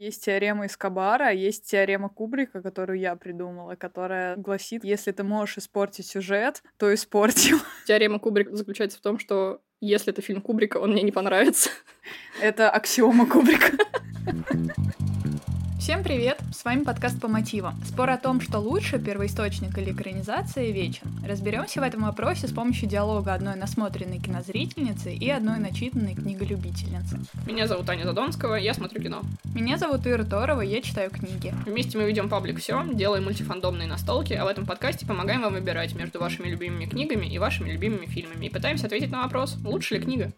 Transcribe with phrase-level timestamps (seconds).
[0.00, 5.58] Есть теорема Эскобара, а есть теорема Кубрика, которую я придумала, которая гласит, если ты можешь
[5.58, 7.58] испортить сюжет, то испортил.
[7.86, 11.68] Теорема Кубрика заключается в том, что если это фильм Кубрика, он мне не понравится.
[12.40, 13.76] Это аксиома Кубрика.
[15.80, 16.38] Всем привет!
[16.54, 17.74] С вами подкаст по мотивам.
[17.86, 21.06] Спор о том, что лучше, первоисточник или экранизация, вечен.
[21.26, 27.20] Разберемся в этом вопросе с помощью диалога одной насмотренной кинозрительницы и одной начитанной книголюбительницы.
[27.46, 29.22] Меня зовут Аня Задонского, я смотрю кино.
[29.54, 31.54] Меня зовут Ира Торова, я читаю книги.
[31.64, 35.94] Вместе мы ведем паблик все, делаем мультифандомные настолки, а в этом подкасте помогаем вам выбирать
[35.94, 40.02] между вашими любимыми книгами и вашими любимыми фильмами и пытаемся ответить на вопрос, лучше ли
[40.02, 40.30] книга.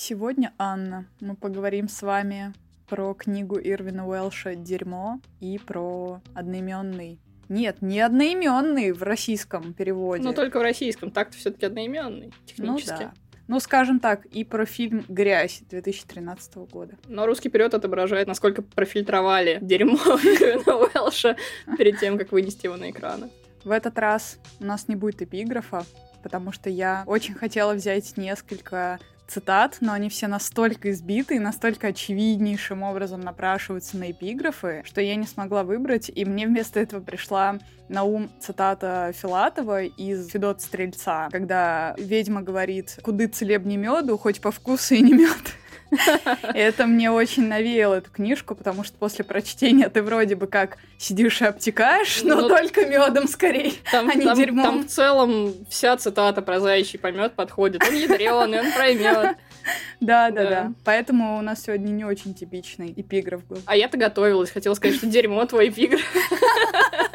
[0.00, 2.54] Сегодня, Анна, мы поговорим с вами
[2.88, 10.22] про книгу Ирвина Уэлша «Дерьмо» и про одноименный нет, не одноименный в российском переводе.
[10.22, 11.10] Ну, только в российском.
[11.10, 12.90] Так-то все-таки одноименный, технически.
[12.92, 13.12] Ну, да.
[13.48, 16.96] Ну, скажем так, и про фильм «Грязь» 2013 года.
[17.08, 21.36] Но русский период отображает, насколько профильтровали дерьмо Ирвина Уэлша
[21.76, 23.30] перед тем, как вынести его на экраны.
[23.64, 25.84] В этот раз у нас не будет эпиграфа,
[26.22, 31.88] потому что я очень хотела взять несколько цитат, но они все настолько избиты и настолько
[31.88, 37.58] очевиднейшим образом напрашиваются на эпиграфы, что я не смогла выбрать, и мне вместо этого пришла
[37.88, 44.50] на ум цитата Филатова из Федот Стрельца, когда ведьма говорит «Куды целебнее меду, хоть по
[44.50, 45.54] вкусу и не мед».
[46.54, 51.40] Это мне очень навеяло эту книжку, потому что после прочтения ты вроде бы как сидишь
[51.40, 54.64] и обтекаешь, но ну, только медом скорее, там, а не там, дерьмом.
[54.64, 57.82] Там в целом вся цитата про заячий помет подходит.
[57.86, 59.36] Он ядреный, он проймет.
[60.00, 60.72] Да, да, да.
[60.84, 63.58] Поэтому у нас сегодня не очень типичный эпиграф был.
[63.66, 66.00] А я-то готовилась, хотела сказать, что дерьмо твой эпиграф.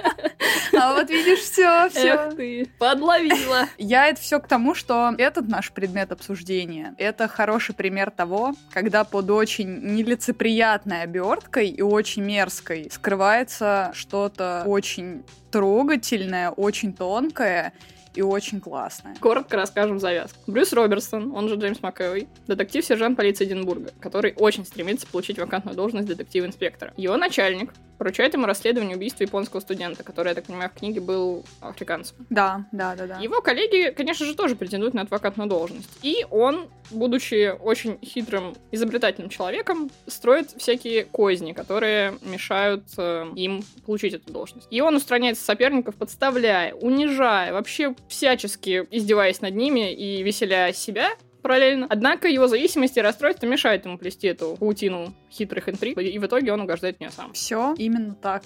[0.76, 2.14] А вот видишь, все, все.
[2.14, 3.68] Эх ты, подловила.
[3.78, 9.04] Я это все к тому, что этот наш предмет обсуждения, это хороший пример того, когда
[9.04, 17.74] под очень нелицеприятной оберткой и очень мерзкой скрывается что-то очень трогательное, очень тонкое
[18.16, 19.16] и очень классная.
[19.20, 20.40] Коротко расскажем завязку.
[20.48, 26.08] Брюс Робертсон, он же Джеймс МакЭвой, детектив-сержант полиции Эдинбурга, который очень стремится получить вакантную должность
[26.08, 26.94] детектива-инспектора.
[26.98, 31.44] Его начальник поручает ему расследование убийства японского студента, который, я так понимаю, в книге был
[31.62, 32.18] африканцем.
[32.30, 33.20] Да, да, да, да.
[33.20, 35.90] Его коллеги, конечно же, тоже претендуют на адвокатную должность.
[36.02, 44.14] И он, будучи очень хитрым, изобретательным человеком, строит всякие козни, которые мешают э, им получить
[44.14, 44.68] эту должность.
[44.70, 51.10] И он устраняется соперников, подставляя, унижая, вообще всячески издеваясь над ними и веселяя себя,
[51.44, 51.86] параллельно.
[51.90, 56.52] Однако его зависимость и расстройство мешает ему плести эту паутину хитрых интриг, и в итоге
[56.52, 57.34] он угождает в нее сам.
[57.34, 58.44] Все именно так.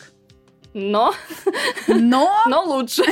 [0.73, 1.13] Но...
[1.87, 2.31] Но...
[2.47, 3.03] Но лучше.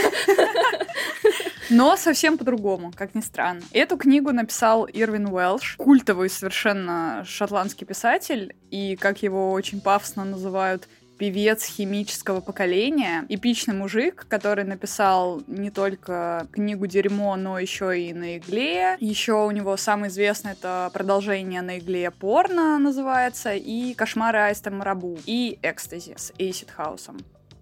[1.69, 3.61] Но совсем по-другому, как ни странно.
[3.71, 10.87] Эту книгу написал Ирвин Уэлш, культовый совершенно шотландский писатель, и, как его очень пафосно называют,
[11.17, 18.37] певец химического поколения, эпичный мужик, который написал не только книгу «Дерьмо», но еще и «На
[18.37, 18.97] игле».
[18.99, 25.17] Еще у него самое известное это продолжение «На игле» порно называется, и «Кошмары Аиста Марабу»,
[25.25, 27.17] и «Экстази» с Эйсид Хаусом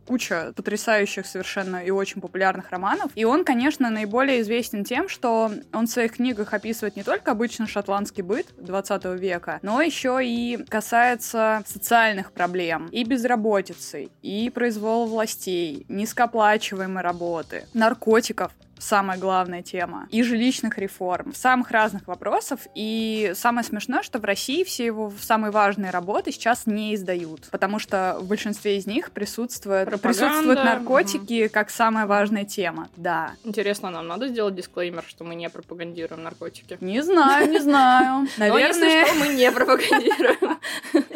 [0.06, 3.12] куча потрясающих совершенно и очень популярных романов.
[3.16, 7.68] И он, конечно, наиболее известен тем, что он в своих книгах описывает не только обычно
[7.68, 15.86] шотландский быт 20 века, но еще и касается социальных проблем и безработицы, и произвола властей,
[15.90, 22.62] низкооплачиваемой работы, наркотиков, самая главная тема, и жилищных реформ, самых разных вопросов.
[22.76, 27.80] И самое смешное, что в России все его самые важные работы сейчас не издают, потому
[27.80, 31.54] что в большинстве из них присутствует, присутствуют наркотики угу.
[31.54, 32.90] как самая важная тема.
[32.96, 33.34] Да.
[33.44, 36.78] Интересно, нам надо сделать дисклеймер, что мы не пропагандируем наркотики?
[36.82, 38.28] Не знаю, не знаю.
[38.38, 38.74] Наверное.
[38.74, 40.60] Но если что, мы не пропагандируем.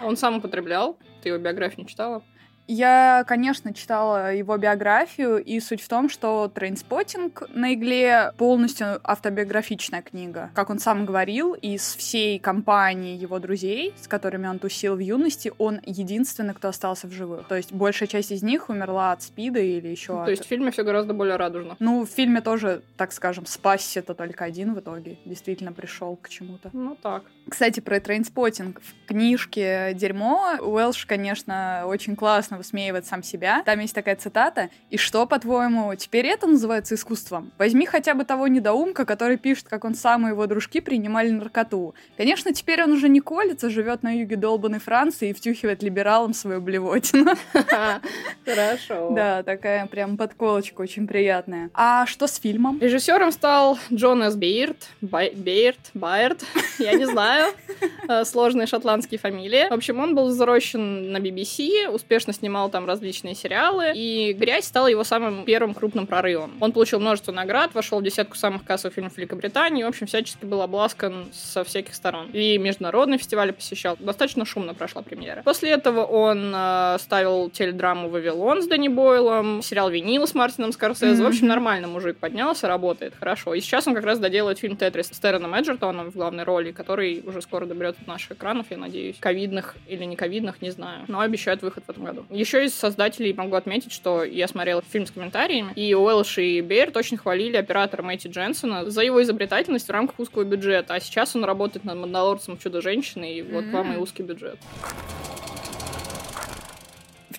[0.00, 0.98] А он сам употреблял?
[1.22, 2.22] Ты его биографию не читала?
[2.66, 10.02] Я, конечно, читала его биографию, и суть в том, что «Трейнспотинг» на игле полностью автобиографичная
[10.02, 10.50] книга.
[10.54, 15.52] Как он сам говорил, из всей компании его друзей, с которыми он тусил в юности,
[15.58, 17.46] он единственный, кто остался в живых.
[17.48, 20.24] То есть большая часть из них умерла от СПИДа или еще ну, от...
[20.26, 21.76] То есть в фильме все гораздо более радужно.
[21.80, 25.18] Ну, в фильме тоже, так скажем, спасся-то только один в итоге.
[25.24, 26.70] Действительно пришел к чему-то.
[26.72, 27.24] Ну так.
[27.48, 28.80] Кстати, про «Трейнспотинг».
[28.80, 33.62] В книжке «Дерьмо» Уэлш, конечно, очень классно прекрасно высмеивает сам себя.
[33.64, 34.70] Там есть такая цитата.
[34.90, 37.50] И что, по-твоему, теперь это называется искусством?
[37.58, 41.94] Возьми хотя бы того недоумка, который пишет, как он сам и его дружки принимали наркоту.
[42.16, 46.60] Конечно, теперь он уже не колется, живет на юге долбанной Франции и втюхивает либералам свою
[46.60, 47.34] блевотину.
[48.44, 49.10] Хорошо.
[49.10, 51.70] Да, такая прям подколочка очень приятная.
[51.74, 52.78] А что с фильмом?
[52.80, 54.88] Режиссером стал Джонас Бейрт.
[55.00, 56.44] Бейрт, Байерт,
[56.78, 57.52] я не знаю.
[58.06, 59.68] Э, сложные шотландские фамилии.
[59.70, 64.88] В общем, он был взрощен на BBC, успешно снимал там различные сериалы, и «Грязь» стала
[64.88, 66.52] его самым первым крупным прорывом.
[66.60, 70.60] Он получил множество наград, вошел в десятку самых кассовых фильмов Великобритании, в общем, всячески был
[70.60, 72.28] обласкан со всяких сторон.
[72.34, 73.96] И международные фестивали посещал.
[73.98, 75.42] Достаточно шумно прошла премьера.
[75.42, 81.22] После этого он э, ставил теледраму «Вавилон» с Дэнни Бойлом, сериал «Винил» с Мартином Скорсезе.
[81.22, 81.24] Mm-hmm.
[81.24, 83.54] В общем, нормально мужик поднялся, работает хорошо.
[83.54, 87.22] И сейчас он как раз доделает фильм «Тетрис» с Терреном Эджертоном в главной роли, который
[87.26, 89.16] уже скоро доберет от наших экранов, я надеюсь.
[89.18, 91.06] Ковидных или не ковидных, не знаю.
[91.08, 92.26] Но обещают выход в этом году.
[92.34, 96.90] Еще из создателей могу отметить, что я смотрела фильм с комментариями, и Уэлш и Бейр
[96.92, 100.94] очень хвалили оператора Мэтти Дженсона за его изобретательность в рамках узкого бюджета.
[100.94, 103.70] А сейчас он работает над «Мандалорцем Чудо-женщины», и вот mm-hmm.
[103.70, 104.58] вам и узкий бюджет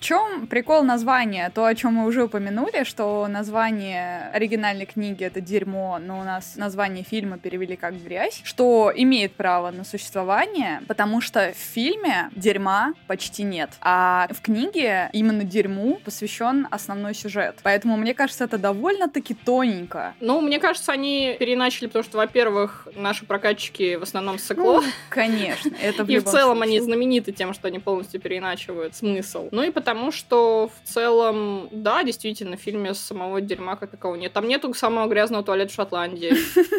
[0.05, 1.49] чем прикол названия?
[1.49, 6.55] То, о чем мы уже упомянули, что название оригинальной книги это дерьмо, но у нас
[6.57, 12.93] название фильма перевели как грязь, что имеет право на существование, потому что в фильме дерьма
[13.07, 17.55] почти нет, а в книге именно дерьму посвящен основной сюжет.
[17.63, 20.13] Поэтому мне кажется, это довольно-таки тоненько.
[20.19, 24.81] Ну, мне кажется, они переиначили, потому что, во-первых, наши прокатчики в основном сыкло.
[24.81, 26.77] Ну, конечно, это в И в целом случае.
[26.77, 29.49] они знамениты тем, что они полностью переиначивают смысл.
[29.51, 34.17] Ну и потому потому что в целом, да, действительно, в фильме самого дерьма как такового
[34.17, 34.33] нет.
[34.33, 36.33] Там нету самого грязного туалета в Шотландии,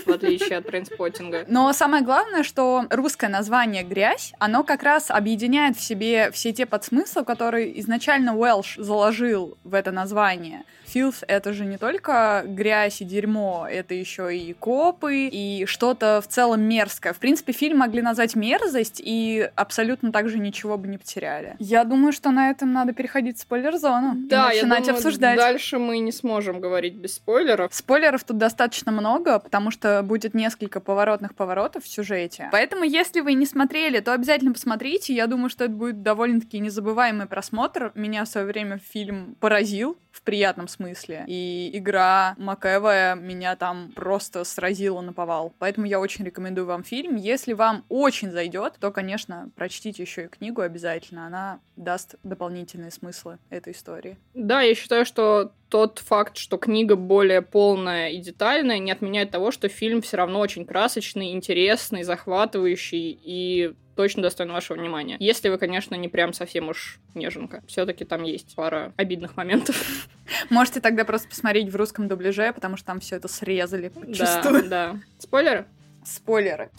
[0.05, 1.47] в отличие от Трейнспоттинга.
[1.49, 6.67] Но самое главное, что русское название «Грязь», оно как раз объединяет в себе все те
[6.67, 10.65] подсмыслы, которые изначально Уэлш заложил в это название—
[10.97, 16.27] Filth— это же не только грязь и дерьмо, это еще и копы, и что-то в
[16.27, 17.13] целом мерзкое.
[17.13, 21.55] В принципе, фильм могли назвать мерзость, и абсолютно так же ничего бы не потеряли.
[21.59, 25.37] Я думаю, что на этом надо переходить в спойлер-зону да, и начинать я думаю, обсуждать.
[25.37, 27.75] дальше мы не сможем говорить без спойлеров.
[27.75, 32.49] Спойлеров тут достаточно много, потому что будет несколько поворотных поворотов в сюжете.
[32.53, 35.13] Поэтому, если вы не смотрели, то обязательно посмотрите.
[35.13, 37.93] Я думаю, что это будет довольно-таки незабываемый просмотр.
[37.95, 41.25] Меня в свое время фильм поразил приятном смысле.
[41.27, 45.55] И игра Макэвая меня там просто сразила на повал.
[45.59, 47.17] Поэтому я очень рекомендую вам фильм.
[47.17, 51.27] Если вам очень зайдет, то, конечно, прочтите еще и книгу обязательно.
[51.27, 54.19] Она даст дополнительные смыслы этой истории.
[54.35, 59.51] Да, я считаю, что тот факт, что книга более полная и детальная, не отменяет того,
[59.51, 65.17] что фильм все равно очень красочный, интересный, захватывающий и точно достоин вашего внимания.
[65.19, 67.63] Если вы, конечно, не прям совсем уж неженка.
[67.67, 70.09] Все-таки там есть пара обидных моментов.
[70.51, 75.01] Можете тогда просто посмотреть в русском дубляже, потому что там все это срезали Да, да.
[75.19, 75.67] Спойлеры?
[76.05, 76.71] Спойлеры.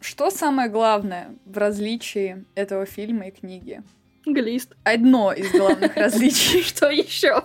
[0.00, 3.82] Что самое главное в различии этого фильма и книги?
[4.26, 4.74] Глист.
[4.82, 6.62] Одно из главных различий.
[6.62, 7.42] Что еще?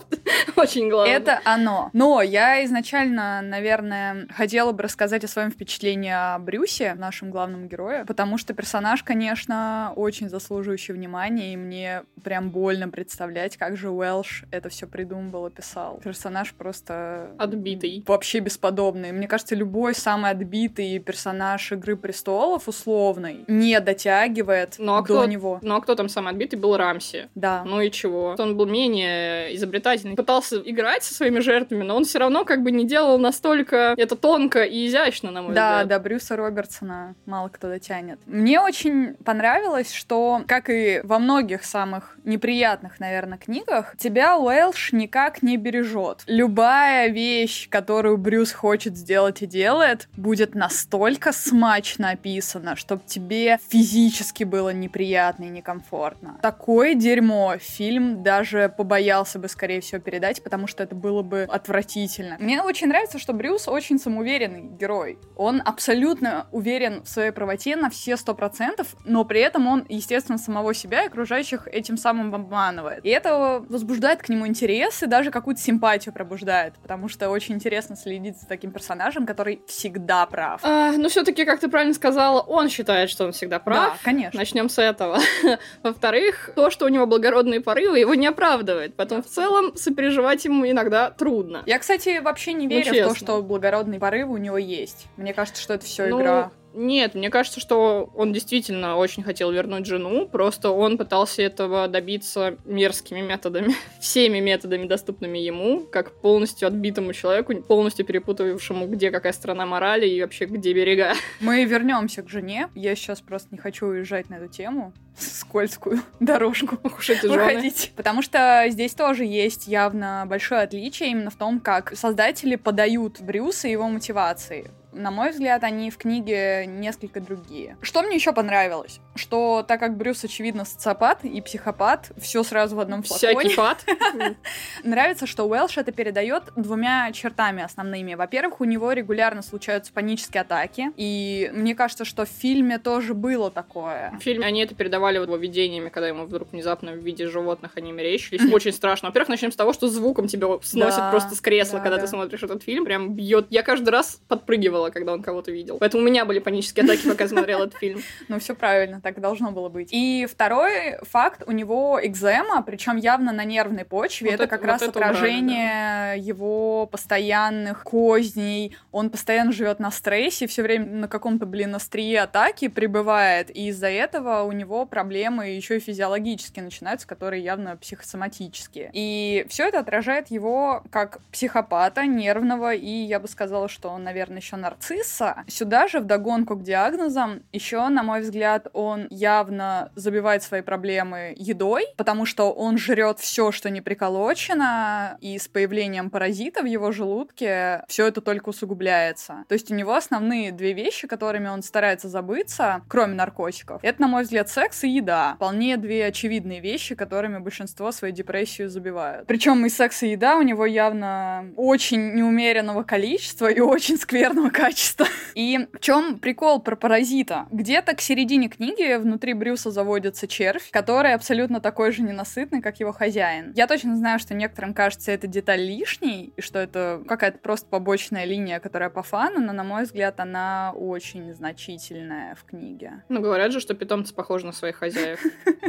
[0.55, 1.15] Очень главное.
[1.15, 1.91] Это оно.
[1.93, 8.03] Но я изначально, наверное, хотела бы рассказать о своем впечатлении о Брюсе, нашем главном герое,
[8.05, 14.45] потому что персонаж, конечно, очень заслуживающий внимания, и мне прям больно представлять, как же Уэлш
[14.51, 15.99] это все придумывал и писал.
[16.03, 17.31] Персонаж просто...
[17.37, 18.03] Отбитый.
[18.07, 19.11] Вообще бесподобный.
[19.11, 25.25] Мне кажется, любой самый отбитый персонаж Игры престолов условный не дотягивает ну, а до кто,
[25.25, 25.59] него.
[25.61, 26.70] Ну а кто там самый отбитый был?
[26.71, 27.29] Был Рамси.
[27.35, 27.63] Да.
[27.65, 28.35] Ну и чего?
[28.37, 30.15] Он был менее изобретательный.
[30.15, 34.15] Пытался играть со своими жертвами, но он все равно как бы не делал настолько это
[34.15, 35.87] тонко и изящно, на мой да, взгляд.
[35.87, 38.19] Да, да, Брюса Робертсона мало кто дотянет.
[38.25, 45.41] Мне очень понравилось, что, как и во многих самых неприятных, наверное, книгах, тебя Уэлш никак
[45.41, 46.23] не бережет.
[46.27, 54.43] Любая вещь, которую Брюс хочет сделать и делает, будет настолько смачно описана, чтобы тебе физически
[54.43, 56.37] было неприятно и некомфортно.
[56.41, 61.47] Так такое дерьмо фильм даже побоялся бы, скорее всего, передать, потому что это было бы
[61.49, 62.37] отвратительно.
[62.39, 65.17] Мне очень нравится, что Брюс очень самоуверенный герой.
[65.35, 70.37] Он абсолютно уверен в своей правоте на все сто процентов, но при этом он, естественно,
[70.37, 73.03] самого себя и окружающих этим самым обманывает.
[73.03, 77.95] И это возбуждает к нему интерес и даже какую-то симпатию пробуждает, потому что очень интересно
[77.95, 80.61] следить за таким персонажем, который всегда прав.
[80.63, 83.93] А, ну, все-таки, как ты правильно сказала, он считает, что он всегда прав.
[83.93, 84.39] Да, конечно.
[84.39, 85.19] Начнем с этого.
[85.81, 88.95] Во-вторых, то, что у него благородные порывы, его не оправдывает.
[88.95, 91.63] Потом в целом сопереживать ему иногда трудно.
[91.65, 95.07] Я, кстати, вообще не ну, верю ну, в то, что благородные порывы у него есть.
[95.17, 96.51] Мне кажется, что это все ну, игра.
[96.73, 102.57] Нет, мне кажется, что он действительно очень хотел вернуть жену, просто он пытался этого добиться
[102.65, 109.65] мерзкими методами, всеми методами, доступными ему, как полностью отбитому человеку, полностью перепутавшему, где какая страна
[109.65, 111.13] морали и вообще где берега.
[111.39, 112.69] Мы вернемся к жене.
[112.75, 117.91] Я сейчас просто не хочу уезжать на эту тему скользкую дорожку жены.
[117.95, 123.67] Потому что здесь тоже есть явно большое отличие именно в том, как создатели подают Брюса
[123.67, 127.77] и его мотивации на мой взгляд, они в книге несколько другие.
[127.81, 128.99] Что мне еще понравилось?
[129.15, 133.49] Что так как Брюс, очевидно, социопат и психопат, все сразу в одном флаконе.
[133.49, 133.85] Всякий пат.
[134.83, 138.13] Нравится, что Уэлш это передает двумя чертами основными.
[138.13, 143.51] Во-первых, у него регулярно случаются панические атаки, и мне кажется, что в фильме тоже было
[143.51, 144.13] такое.
[144.19, 147.91] В фильме они это передавали его видениями, когда ему вдруг внезапно в виде животных они
[147.91, 148.51] мерещились.
[148.53, 149.09] Очень страшно.
[149.09, 152.63] Во-первых, начнем с того, что звуком тебя сносит просто с кресла, когда ты смотришь этот
[152.63, 153.47] фильм, прям бьет.
[153.49, 155.77] Я каждый раз подпрыгивала когда он кого-то видел.
[155.79, 158.01] Поэтому у меня были панические атаки, пока смотрел этот фильм.
[158.27, 159.89] Ну, все правильно, так должно было быть.
[159.91, 164.31] И второй факт, у него экзема, причем явно на нервной почве.
[164.31, 168.75] это как раз отражение его постоянных козней.
[168.91, 173.55] Он постоянно живет на стрессе, все время на каком-то, блин, острие атаки пребывает.
[173.55, 178.89] И из-за этого у него проблемы еще и физиологические начинаются, которые явно психосоматические.
[178.93, 184.37] И все это отражает его как психопата, нервного, и я бы сказала, что он, наверное,
[184.37, 185.43] еще на нарцисса.
[185.47, 191.33] Сюда же, в догонку к диагнозам, еще, на мой взгляд, он явно забивает свои проблемы
[191.37, 196.91] едой, потому что он жрет все, что не приколочено, и с появлением паразита в его
[196.91, 199.45] желудке все это только усугубляется.
[199.47, 204.07] То есть у него основные две вещи, которыми он старается забыться, кроме наркотиков, это, на
[204.07, 205.33] мой взгляд, секс и еда.
[205.35, 209.27] Вполне две очевидные вещи, которыми большинство свою депрессию забивают.
[209.27, 215.07] Причем и секс, и еда у него явно очень неумеренного количества и очень скверного качества.
[215.35, 217.47] И в чем прикол про паразита?
[217.51, 222.91] Где-то к середине книги внутри Брюса заводится червь, который абсолютно такой же ненасытный, как его
[222.91, 223.53] хозяин.
[223.55, 228.25] Я точно знаю, что некоторым кажется эта деталь лишней, и что это какая-то просто побочная
[228.25, 233.03] линия, которая по фану, но, на мой взгляд, она очень значительная в книге.
[233.09, 235.19] Ну, говорят же, что питомцы похожи на своих хозяев.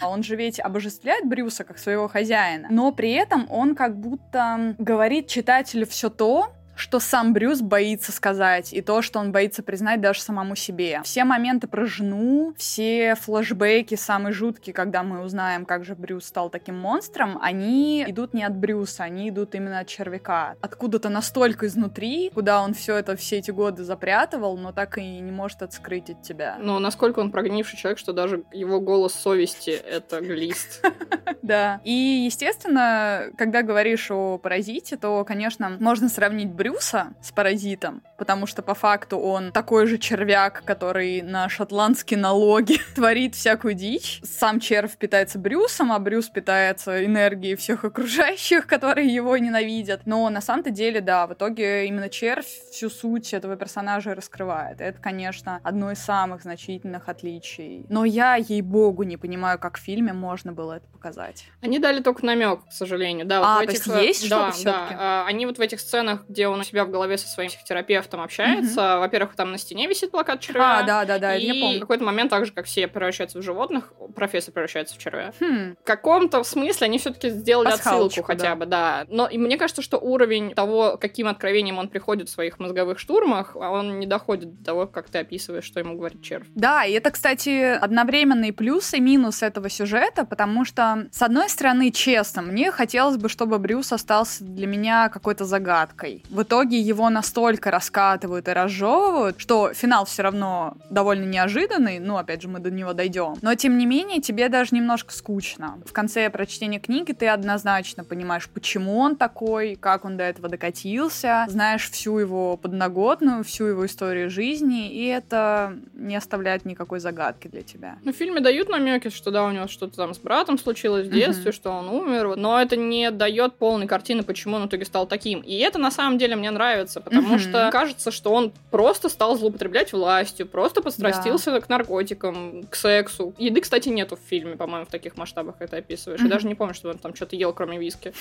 [0.00, 4.74] А он же ведь обожествляет Брюса как своего хозяина, но при этом он как будто
[4.78, 10.00] говорит читателю все то, что сам Брюс боится сказать, и то, что он боится признать
[10.00, 11.00] даже самому себе.
[11.04, 16.50] Все моменты про жену, все флэшбэки самые жуткие, когда мы узнаем, как же Брюс стал
[16.50, 20.54] таким монстром, они идут не от Брюса, они идут именно от червяка.
[20.60, 25.32] Откуда-то настолько изнутри, куда он все это все эти годы запрятывал, но так и не
[25.32, 26.58] может отскрыть от тебя.
[26.60, 30.84] Но насколько он прогнивший человек, что даже его голос совести— это глист.
[31.40, 31.80] Да.
[31.82, 31.92] И,
[32.26, 38.60] естественно, когда говоришь о паразите, то, конечно, можно сравнить Брюса Брюса с паразитом, потому что
[38.60, 44.20] по факту он такой же червяк, который на шотландские налоги творит всякую дичь.
[44.22, 50.02] Сам червь питается Брюсом, а Брюс питается энергией всех окружающих, которые его ненавидят.
[50.04, 54.82] Но на самом-то деле, да, в итоге именно червь всю суть этого персонажа раскрывает.
[54.82, 57.86] Это, конечно, одно из самых значительных отличий.
[57.88, 61.46] Но я, ей-богу, не понимаю, как в фильме можно было это показать.
[61.62, 63.24] Они дали только намек, к сожалению.
[63.24, 63.86] Да, а, вот то этих...
[63.86, 64.96] есть есть да, что-то да.
[64.98, 68.20] А, они вот в этих сценах, где он у себя в голове со своим психотерапевтом
[68.20, 69.00] общается, mm-hmm.
[69.00, 70.78] во-первых, там на стене висит плакат червя.
[70.78, 71.78] А, да, да, да, и я помню.
[71.78, 75.32] в какой-то момент, так же, как все превращаются в животных, профессор превращается в червя.
[75.40, 75.76] Хм.
[75.80, 78.56] В каком-то смысле они все-таки сделали отсылку хотя да.
[78.56, 79.06] бы, да.
[79.08, 83.56] Но и мне кажется, что уровень того, каким откровением он приходит в своих мозговых штурмах,
[83.56, 86.46] он не доходит до того, как ты описываешь, что ему говорит червь.
[86.54, 91.90] Да, и это, кстати, одновременный плюс и минус этого сюжета, потому что, с одной стороны,
[91.90, 96.24] честно, мне хотелось бы, чтобы Брюс остался для меня какой-то загадкой.
[96.30, 102.40] В итоге его настолько раскатывают и разжевывают, что финал все равно довольно неожиданный, ну, опять
[102.40, 103.36] же, мы до него дойдем.
[103.42, 105.78] Но, тем не менее, тебе даже немножко скучно.
[105.84, 111.44] В конце прочтения книги ты однозначно понимаешь, почему он такой, как он до этого докатился,
[111.48, 117.62] знаешь всю его подноготную, всю его историю жизни, и это не оставляет никакой загадки для
[117.62, 117.98] тебя.
[118.04, 121.10] Ну, в фильме дают намеки, что да, у него что-то там с братом случилось в
[121.10, 121.54] детстве, mm-hmm.
[121.54, 125.40] что он умер, но это не дает полной картины, почему он в итоге стал таким.
[125.40, 127.38] И это на самом деле мне нравится, потому mm-hmm.
[127.38, 131.60] что кажется, что он просто стал злоупотреблять властью, просто подстрастился да.
[131.60, 133.34] к наркотикам, к сексу.
[133.38, 136.20] Еды, кстати, нету в фильме, по-моему, в таких масштабах это описываешь.
[136.20, 136.24] Mm-hmm.
[136.24, 138.12] Я даже не помню, что он там что-то ел, кроме виски.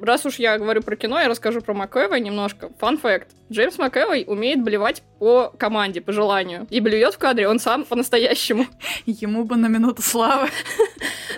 [0.00, 2.70] Раз уж я говорю про кино, я расскажу про МакЭвой немножко.
[2.78, 3.28] Фан факт.
[3.50, 6.66] Джеймс МакЭвой умеет блевать по команде, по желанию.
[6.70, 8.66] И блюет в кадре он сам по-настоящему.
[9.06, 10.48] Ему бы на минуту славы.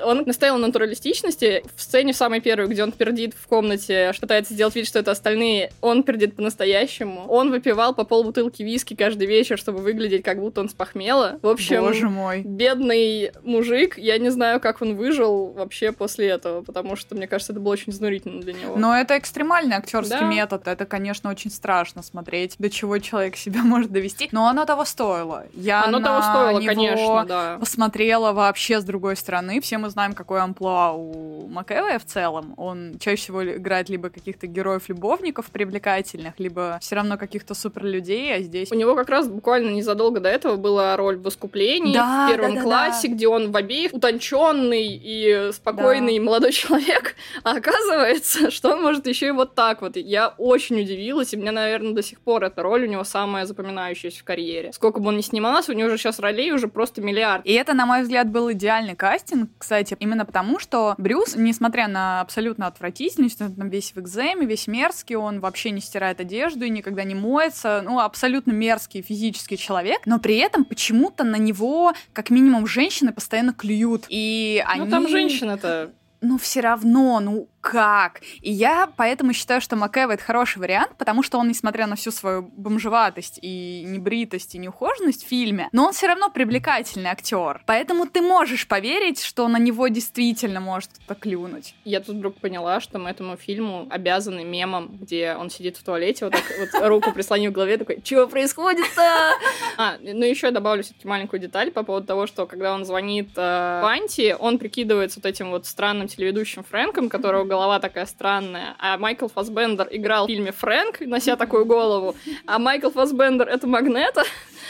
[0.03, 1.63] Он настоял на натуралистичности.
[1.77, 5.11] В сцене в самой первой, где он пердит в комнате, пытается сделать вид, что это
[5.11, 7.27] остальные, он пердит по-настоящему.
[7.29, 11.39] Он выпивал по полбутылки виски каждый вечер, чтобы выглядеть, как будто он спохмела.
[11.43, 12.43] В общем, Боже мой.
[12.43, 17.53] бедный мужик, я не знаю, как он выжил вообще после этого, потому что, мне кажется,
[17.53, 18.77] это было очень изнурительно для него.
[18.77, 20.27] Но это экстремальный актерский Да.
[20.29, 20.67] метод.
[20.69, 24.29] Это, конечно, очень страшно смотреть, до чего человек себя может довести.
[24.33, 25.45] Но оно того стоило.
[25.53, 27.57] Я Оно на того стоило, него конечно, да.
[27.59, 29.61] посмотрела вообще с другой стороны.
[29.61, 32.55] Все мы знаем, какой амплуа у МакЭвая в целом.
[32.57, 38.73] Он чаще всего играет либо каких-то героев-любовников привлекательных, либо все равно каких-то суперлюдей, а здесь...
[38.73, 42.55] У него как раз буквально незадолго до этого была роль в «Искуплении» Да, в первом
[42.55, 48.73] да, да, классе, где он в обеих утонченный и спокойный молодой человек, а оказывается, что
[48.73, 49.97] он может еще и вот так вот.
[49.97, 54.21] Я очень удивилась, и мне, наверное, до сих пор эта роль у него самая запоминающаяся
[54.21, 54.73] в карьере.
[54.73, 57.45] Сколько бы он ни снимался, у него же сейчас ролей уже просто миллиард.
[57.45, 62.21] И это, на мой взгляд, был идеальный кастинг, кстати, именно потому, что Брюс, несмотря на
[62.21, 66.71] абсолютно отвратительность, он там весь в экземе, весь мерзкий, он вообще не стирает одежду и
[66.71, 72.31] никогда не моется, ну, абсолютно мерзкий физический человек, но при этом почему-то на него, как
[72.31, 74.07] минимум, женщины постоянно клюют.
[74.09, 74.85] И они...
[74.85, 75.91] Ну там женщина-то
[76.25, 78.21] ну, все равно, ну как?
[78.43, 82.11] И я поэтому считаю, что Макэва это хороший вариант, потому что он, несмотря на всю
[82.11, 87.63] свою бомжеватость и небритость и неухоженность в фильме, но он все равно привлекательный актер.
[87.67, 91.75] Поэтому ты можешь поверить, что на него действительно может кто-то клюнуть.
[91.87, 96.27] Я тут вдруг поняла, что мы этому фильму обязаны мемом, где он сидит в туалете,
[96.27, 99.33] вот так вот руку прислонив к голове, такой, чего происходит-то?
[99.79, 103.81] А, ну еще добавлю все-таки маленькую деталь по поводу того, что когда он звонит э,
[103.83, 109.29] Панти, он прикидывается вот этим вот странным телеведущим Фрэнком, которого голова такая странная, а Майкл
[109.29, 112.15] Фасбендер играл в фильме «Фрэнк», нося такую голову,
[112.47, 114.23] а Майкл Фасбендер— это Магнета,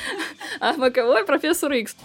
[0.60, 1.96] а Маковой— профессор Икс.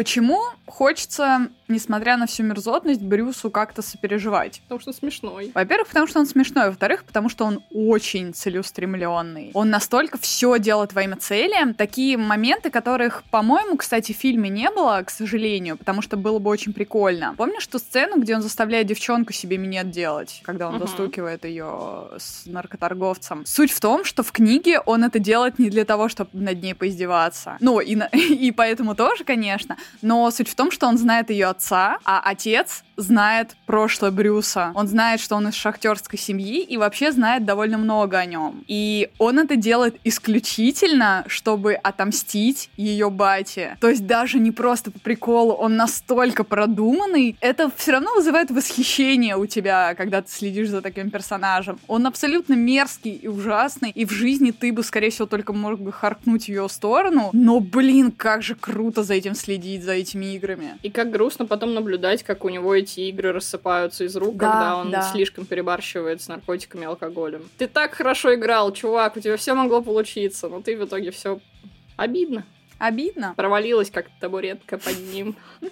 [0.00, 4.62] Почему хочется, несмотря на всю мерзотность, Брюсу как-то сопереживать?
[4.62, 5.52] Потому что смешной.
[5.54, 9.50] Во-первых, потому что он смешной, во-вторых, потому что он очень целеустремленный.
[9.52, 11.74] Он настолько все делает во имя цели.
[11.74, 16.48] Такие моменты, которых, по-моему, кстати, в фильме не было, к сожалению, потому что было бы
[16.48, 17.34] очень прикольно.
[17.36, 20.86] Помнишь ту сцену, где он заставляет девчонку себе минет делать, когда он Мгм.
[20.86, 23.44] достукивает ее с наркоторговцем?
[23.44, 26.74] Суть в том, что в книге он это делает не для того, чтобы над ней
[26.74, 27.58] поиздеваться.
[27.60, 29.76] Ну, и, на- и поэтому тоже, конечно.
[30.02, 34.72] Но суть в том, что он знает ее отца, а отец знает прошлое Брюса.
[34.74, 38.64] Он знает, что он из шахтерской семьи и вообще знает довольно много о нем.
[38.66, 43.76] И он это делает исключительно, чтобы отомстить ее бате.
[43.80, 47.36] То есть даже не просто по приколу, он настолько продуманный.
[47.40, 51.78] Это все равно вызывает восхищение у тебя, когда ты следишь за таким персонажем.
[51.86, 55.92] Он абсолютно мерзкий и ужасный, и в жизни ты бы, скорее всего, только мог бы
[55.92, 57.30] харкнуть ее сторону.
[57.32, 60.78] Но, блин, как же круто за этим следить, за этими играми.
[60.82, 64.76] И как грустно потом наблюдать, как у него эти игры рассыпаются из рук, Да, когда
[64.76, 65.02] он да.
[65.12, 67.48] слишком перебарщивает с наркотиками и алкоголем.
[67.58, 71.40] Ты так хорошо играл, чувак, у тебя все могло получиться, но ты в итоге все
[71.96, 72.44] обидно.
[72.78, 73.34] Обидно.
[73.36, 75.36] Провалилась как табуретка под ним.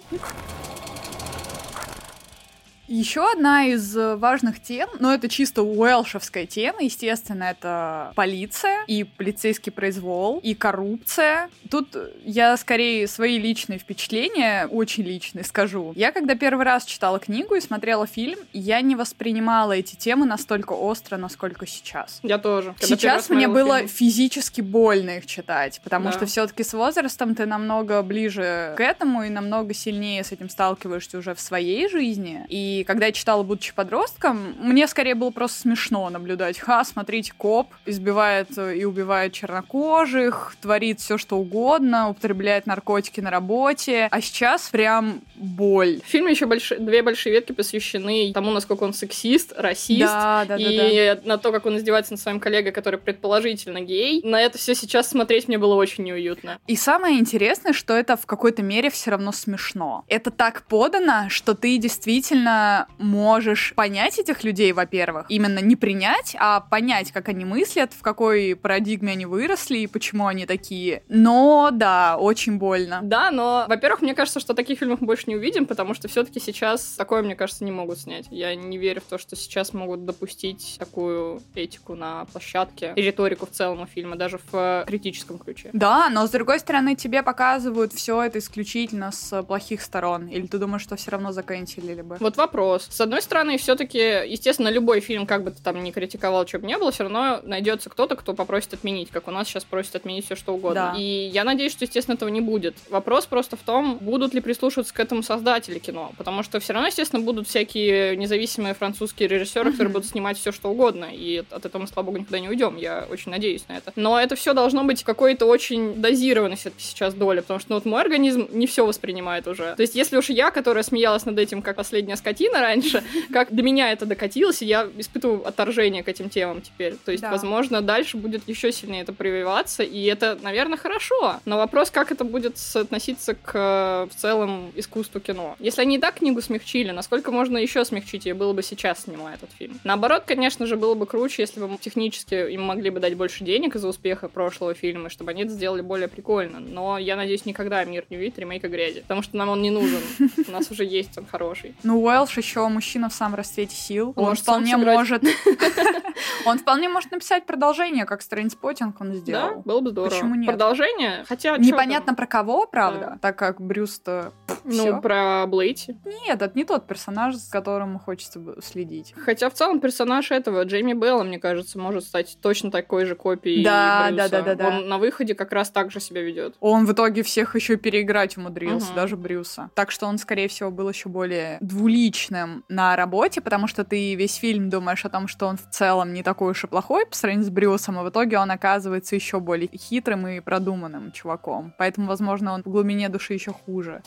[2.91, 9.03] Еще одна из э, важных тем, но это чисто уэлшевская тема, естественно, это полиция и
[9.03, 11.51] полицейский произвол, и коррупция.
[11.69, 15.93] Тут я скорее свои личные впечатления, очень личные, скажу.
[15.95, 20.73] Я когда первый раз читала книгу и смотрела фильм, я не воспринимала эти темы настолько
[20.73, 22.19] остро, насколько сейчас.
[22.23, 22.73] Я тоже.
[22.79, 23.89] Когда Сейчас мне было фильм.
[23.89, 26.13] физически больно их читать, потому Да.
[26.13, 31.19] что все-таки с возрастом ты намного ближе к этому и намного сильнее с этим сталкиваешься
[31.19, 32.43] уже в своей жизни.
[32.49, 36.59] И когда я читала, будучи подростком, мне скорее было просто смешно наблюдать.
[36.59, 43.31] Ха, смотрите, коп избивает э, и убивает чернокожих, творит все что угодно, употребляет наркотики на
[43.31, 44.07] работе.
[44.11, 46.01] А сейчас прям боль.
[46.05, 46.45] В фильме еще
[46.77, 50.01] две большие ветки посвящены тому, насколько он сексист, расист.
[50.01, 51.21] Да, да, да, и да.
[51.23, 54.21] на то, как он издевается над своим коллегой, который предположительно гей.
[54.23, 56.59] На это все сейчас смотреть мне было очень неуютно.
[56.67, 60.03] И самое интересное, что это в какой-то мере все равно смешно.
[60.07, 65.25] Это так подано, что ты действительно можешь понять этих людей, во-первых.
[65.29, 70.27] Именно не принять, а понять, как они мыслят, в какой парадигме они выросли и почему
[70.27, 71.03] они такие.
[71.07, 72.99] Но да, очень больно.
[73.03, 76.39] Да, но, во-первых, мне кажется, что таких фильмов мы больше не увидим, потому что все-таки
[76.39, 78.27] сейчас такое, мне кажется, не могут снять.
[78.31, 83.45] Я не верю в то, что сейчас могут допустить такую этику на площадке и риторику
[83.45, 85.69] в целом у фильма, даже в э, критическом ключе.
[85.73, 90.27] Да, но с другой стороны, тебе показывают все это исключительно с плохих сторон.
[90.27, 92.17] Или ты думаешь, что все равно заканчивали бы?
[92.19, 92.58] Вот вопрос.
[92.59, 92.87] Вопрос.
[92.89, 96.67] С одной стороны, все-таки, естественно, любой фильм, как бы ты там ни критиковал, что бы
[96.67, 100.25] не было, все равно найдется кто-то, кто попросит отменить, как у нас сейчас просят отменить
[100.25, 100.91] все что угодно.
[100.93, 100.99] Да.
[100.99, 102.75] И я надеюсь, что, естественно, этого не будет.
[102.89, 106.11] Вопрос просто в том, будут ли прислушиваться к этому создатели кино.
[106.17, 110.69] Потому что все равно, естественно, будут всякие независимые французские режиссеры, которые будут снимать все что
[110.69, 111.07] угодно.
[111.11, 112.77] И от этого мы, слава богу, никуда не уйдем.
[112.77, 113.93] Я очень надеюсь на это.
[113.95, 117.85] Но это все должно быть какой-то очень дозированной все-таки сейчас доля, потому что ну, вот
[117.85, 119.75] мой организм не все воспринимает уже.
[119.75, 123.61] То есть, если уж я, которая смеялась над этим, как последняя скотина раньше, как до
[123.63, 126.95] меня это докатилось, и я испытываю отторжение к этим темам теперь.
[127.05, 127.31] То есть, Да.
[127.31, 131.39] возможно, дальше будет еще сильнее это прививаться, и это, наверное, хорошо.
[131.45, 135.55] Но вопрос, как это будет соотноситься к э, в целом искусству кино.
[135.59, 139.35] Если они и так книгу смягчили, насколько можно еще смягчить ее было бы сейчас, снимая
[139.35, 139.79] этот фильм?
[139.83, 143.75] Наоборот, конечно же, было бы круче, если бы технически им могли бы дать больше денег
[143.75, 146.59] из-за успеха прошлого фильма, чтобы они это сделали более прикольно.
[146.59, 149.99] Но я надеюсь, никогда мир не увидит ремейка грязи, потому что нам он не нужен.
[150.47, 151.73] У нас уже есть он хороший.
[151.83, 154.13] Ну, Уэлш еще мужчина в самом расцвете сил.
[154.15, 154.97] Он Он, вполне сыграть.
[154.97, 155.23] может...
[156.45, 159.61] Он вполне может написать продолжение, как Трейнспотинг он Да, сделал.
[159.63, 160.09] было бы здорово.
[160.09, 160.47] Почему нет?
[160.47, 161.23] Продолжение?
[161.27, 161.57] Хотя...
[161.57, 163.17] Непонятно про кого, правда, Да.
[163.21, 164.31] так как Брюс-то...
[164.69, 164.77] там?
[164.85, 164.95] всё.
[164.95, 165.97] Ну, про Блейти.
[166.05, 169.13] Нет, это не тот персонаж, с которым хочется следить.
[169.17, 173.63] Хотя в целом персонаж этого, Джейми Белла, мне кажется, может стать точно такой же копией
[173.63, 174.29] Да, Брюса.
[174.29, 174.67] да, да, да, да.
[174.77, 176.55] Он на выходе как раз так же себя ведет.
[176.59, 178.95] Он в итоге всех еще переиграть умудрился, Мгм.
[178.95, 179.69] даже Брюса.
[179.75, 184.35] Так что он, скорее всего, был еще более двуличным на работе, потому что ты весь
[184.35, 187.45] фильм думаешь о том, что он в целом не такой уж и плохой по сравнению
[187.47, 191.73] с Брюсом, а в итоге он оказывается еще более хитрым и продуманным чуваком.
[191.77, 194.01] Поэтому, возможно, он в глубине души еще хуже.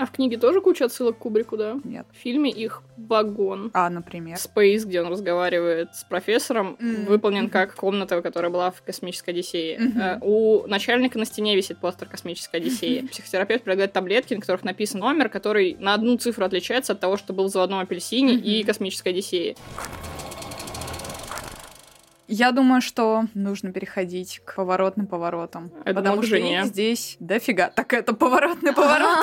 [0.00, 1.76] А в книге тоже куча отсылок к Кубрику, да?
[1.82, 2.06] Нет.
[2.12, 3.72] В фильме их вагон.
[3.74, 4.36] А, например.
[4.36, 7.06] Space, где он разговаривает с профессором, М.
[7.06, 9.76] выполнен как комната, которая была в «Космической Одиссее».
[10.00, 13.08] Э, У начальника на стене висит постер «Космической Одиссеи».
[13.10, 17.32] Психотерапевт предлагает таблетки, на которых написан номер, который на одну цифру отличается от того, что
[17.32, 18.44] был в «Заводном апельсине» Мгм.
[18.44, 19.56] и «Космической Одиссее».
[22.28, 25.68] Я думаю, что нужно переходить к поворотным поворотам.
[25.68, 27.70] Думала, потому что их здесь дофига.
[27.70, 29.18] Так это поворотный поворот.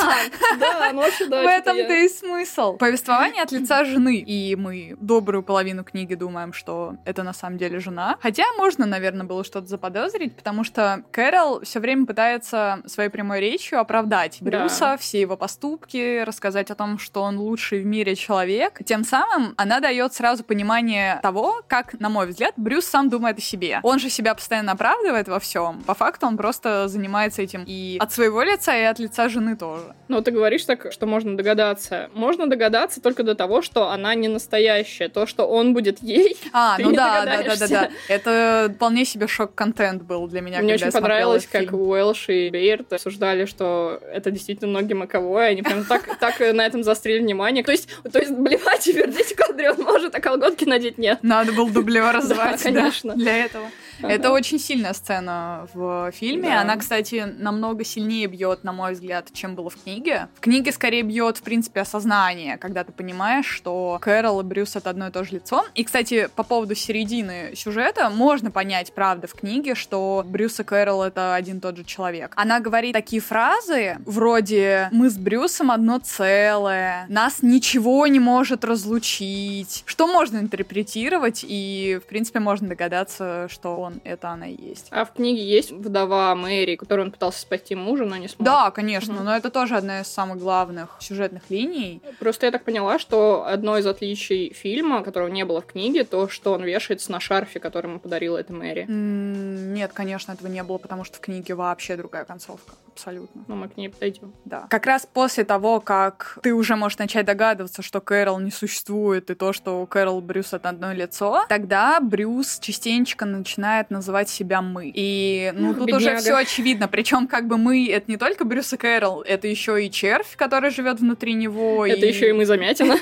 [0.60, 1.44] Да, ну вообще да.
[1.44, 2.78] В этом-то и смысл.
[2.78, 4.18] Повествование от лица жены.
[4.18, 8.18] И мы добрую половину книги думаем, что это на самом деле жена.
[8.22, 13.80] Хотя можно, наверное, было что-то заподозрить, потому что Кэрол все время пытается своей прямой речью
[13.80, 14.62] оправдать Да.
[14.62, 18.80] Брюса, все его поступки, рассказать о том, что он лучший в мире человек.
[18.84, 23.42] Тем самым она дает сразу понимание того, как, на мой взгляд, Брюс сам думает о
[23.42, 23.82] себе.
[23.84, 25.84] Он же себя постоянно оправдывает во всем.
[25.86, 29.94] По факту он просто занимается этим и от своего лица, и от лица жены тоже.
[30.08, 32.10] Но ты говоришь так, что можно догадаться.
[32.14, 35.10] Можно догадаться только до того, что она не настоящая.
[35.10, 36.38] То, что он будет ей.
[36.58, 37.90] А, ну да, да, да, да, да.
[38.08, 41.74] Это вполне себе шок-контент был для меня, Мне очень понравилось, как.
[41.74, 46.84] Уэлш и Бейерт обсуждали, что это действительно ноги маковой, они прям так, так на этом
[46.84, 47.62] заострили внимание.
[47.64, 51.20] То есть, то есть блевать и пердеть кадре он может, а колготки надеть нет.
[51.24, 53.15] Надо было дублера звать, да, конечно.
[53.15, 53.69] для этого.
[54.02, 56.50] Это очень сильная сцена в фильме.
[56.50, 56.62] Да.
[56.62, 60.28] Она, кстати, намного сильнее бьет, на мой взгляд, чем было в книге.
[60.36, 64.90] В книге скорее бьет, в принципе, осознание, когда ты понимаешь, что Кэрол и Брюс это
[64.90, 65.66] одно и то же лицо.
[65.76, 71.04] И, кстати, по поводу середины сюжета можно понять, правда, в книге, что Брюс и Кэрол
[71.04, 72.34] это один и тот же человек.
[72.36, 79.84] Она говорит такие фразы, вроде «Мы с Брюсом одно целое», «Нас ничего не может разлучить»,
[79.86, 84.88] что можно интерпретировать, и, в принципе, можно догадаться, что он— это она и есть.
[84.91, 88.45] А в книге есть вдова Мэри, которую он пытался спасти мужа, но не смог.
[88.45, 89.24] Да, конечно, Мгм.
[89.26, 92.02] но это тоже одна из самых главных сюжетных линий.
[92.19, 96.28] Просто я так поняла, что одно из отличий фильма, которого не было в книге, то,
[96.28, 98.86] что он вешается на шарфе, который ему подарила эта Мэри.
[98.89, 102.74] Нет, конечно, этого не было, потому что в книге вообще другая концовка.
[102.96, 103.44] Абсолютно.
[103.50, 104.34] Ну, мы к ней подойдем.
[104.46, 104.68] Да.
[104.70, 109.36] Как раз после того, как ты уже можешь начать догадываться, что Кэрол не существует, и
[109.36, 114.94] то, что Кэрол и Брюс это одно лицо, тогда Брюс частенько начинает называть себя мы.
[114.96, 116.22] И ну тут уже бедняга.
[116.22, 116.88] все очевидно.
[116.88, 120.70] Причем как бы мы это не только Брюс и Кэрол, это еще и червь, который
[120.70, 121.86] живет внутри него.
[121.86, 122.96] Это еще и мы замятина.